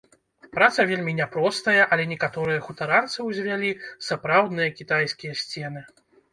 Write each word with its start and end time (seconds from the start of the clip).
Праца 0.53 0.85
вельмі 0.91 1.13
няпростая, 1.19 1.83
але 1.97 2.03
некаторыя 2.15 2.65
хутаранцы 2.69 3.27
ўзвялі 3.29 3.69
сапраўдныя 4.09 4.69
кітайскія 4.81 5.33
сцены. 5.47 5.89